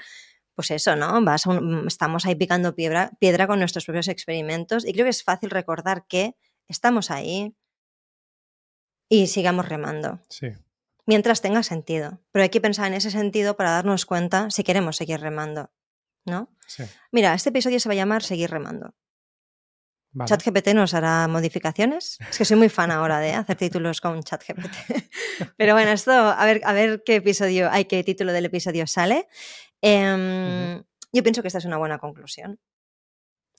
[0.56, 1.22] pues eso, ¿no?
[1.22, 5.22] Vas un, estamos ahí picando piedra, piedra con nuestros propios experimentos y creo que es
[5.22, 6.34] fácil recordar que
[6.66, 7.54] estamos ahí
[9.08, 10.18] y sigamos remando.
[10.30, 10.48] Sí.
[11.04, 12.20] Mientras tenga sentido.
[12.32, 15.70] Pero hay que pensar en ese sentido para darnos cuenta si queremos seguir remando,
[16.24, 16.50] ¿no?
[16.66, 16.84] Sí.
[17.12, 18.94] Mira, este episodio se va a llamar Seguir remando.
[20.12, 20.30] Vale.
[20.30, 22.16] ChatGPT nos hará modificaciones.
[22.30, 24.74] Es que soy muy fan ahora de hacer títulos con ChatGPT.
[25.58, 29.28] Pero bueno, esto, a ver, a ver qué episodio, hay qué título del episodio sale.
[29.88, 30.86] Eh, uh -huh.
[31.12, 32.60] Yo pienso que esta es una buena conclusión.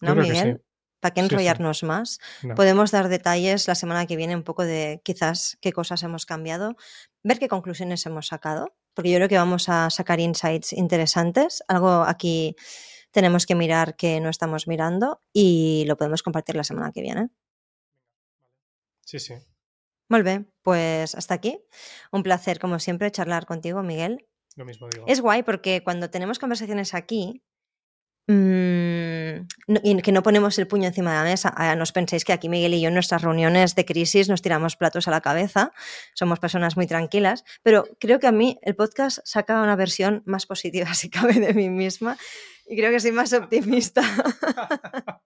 [0.02, 0.58] ¿No, Miguel?
[0.58, 0.64] Sí.
[1.00, 1.86] ¿Para qué enrollarnos sí, sí.
[1.86, 2.20] más?
[2.44, 2.56] No.
[2.56, 6.76] Podemos dar detalles la semana que viene un poco de quizás qué cosas hemos cambiado,
[7.24, 11.64] ver qué conclusiones hemos sacado, porque yo creo que vamos a sacar insights interesantes.
[11.68, 12.56] Algo aquí
[13.12, 17.30] tenemos que mirar que no estamos mirando y lo podemos compartir la semana que viene.
[19.06, 19.36] Sí, sí.
[20.10, 21.60] Molt bé, pues hasta aquí.
[22.12, 24.28] Un placer, como siempre, charlar contigo, Miguel.
[24.58, 25.06] Lo mismo digo.
[25.08, 27.44] Es guay porque cuando tenemos conversaciones aquí,
[28.28, 31.92] mmm, no, y que no ponemos el puño encima de la mesa, ah, no os
[31.92, 35.12] penséis que aquí Miguel y yo en nuestras reuniones de crisis nos tiramos platos a
[35.12, 35.72] la cabeza,
[36.16, 40.48] somos personas muy tranquilas, pero creo que a mí el podcast saca una versión más
[40.48, 42.18] positiva, si cabe, de mí misma
[42.68, 44.02] y creo que soy más optimista.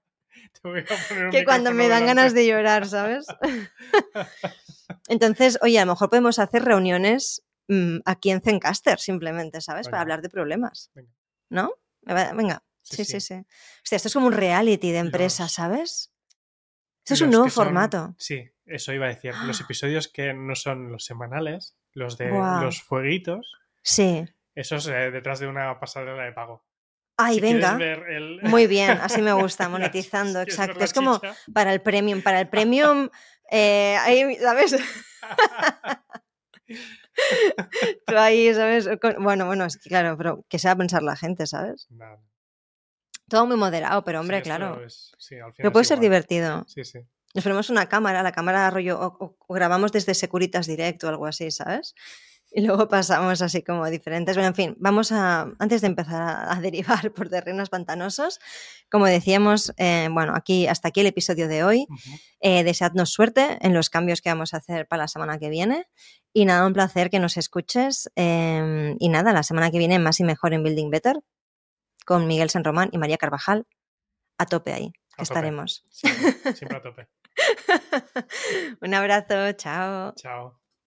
[1.31, 3.25] que cuando me dan ganas de llorar, ¿sabes?
[5.07, 9.87] Entonces, oye, a lo mejor podemos hacer reuniones mmm, aquí en Zencaster, simplemente, ¿sabes?
[9.87, 10.91] Para hablar de problemas.
[10.93, 11.11] Venga.
[11.49, 11.73] ¿No?
[12.01, 12.63] Venga.
[12.81, 13.21] Sí, sí, sí.
[13.21, 13.45] sí.
[13.83, 15.53] Hostia, esto es como un reality de empresa, los...
[15.53, 16.13] ¿sabes?
[17.03, 17.97] Esto es un nuevo formato.
[17.97, 18.15] Son...
[18.17, 19.33] Sí, eso iba a decir.
[19.45, 22.61] Los episodios que no son los semanales, los de wow.
[22.61, 23.53] los fueguitos.
[23.81, 24.25] Sí.
[24.53, 26.65] Esos eh, detrás de una pasarela de pago.
[27.17, 27.77] Ay, si venga.
[27.79, 28.41] El...
[28.43, 30.83] Muy bien, así me gusta, monetizando, exacto.
[30.83, 31.35] Es como chicha.
[31.53, 32.21] para el premium.
[32.21, 33.09] Para el premium,
[33.49, 34.75] eh, ahí, ¿sabes?
[38.07, 38.87] Tú ahí, ¿sabes?
[39.19, 41.87] Bueno, bueno, es que claro, pero que sea pensar la gente, ¿sabes?
[43.29, 44.83] Todo muy moderado, pero hombre, sí, claro.
[44.83, 46.03] Es, sí, pero puede ser igual.
[46.03, 46.65] divertido.
[46.67, 46.99] Sí, sí.
[47.33, 51.25] Nos ponemos una cámara, la cámara rollo, o, o, grabamos desde Securitas Direct o algo
[51.25, 51.95] así, ¿sabes?
[52.53, 54.35] Y luego pasamos así como diferentes.
[54.35, 58.39] Bueno, en fin, vamos a, antes de empezar a, derivar por terrenos pantanosos,
[58.89, 61.85] como decíamos, eh, bueno, aquí hasta aquí el episodio de hoy.
[61.87, 62.21] Uh -huh.
[62.41, 65.87] eh, deseadnos suerte en los cambios que vamos a hacer para la semana que viene.
[66.33, 68.11] Y nada, un placer que nos escuches.
[68.17, 71.21] Eh, y nada, la semana que viene más y mejor en Building Better
[72.05, 73.65] con Miguel San Román y María Carvajal.
[74.37, 75.85] A tope ahí, que estaremos.
[75.89, 77.07] Siempre, siempre a tope.
[78.81, 80.13] un abrazo, chao.
[80.15, 80.60] Chao.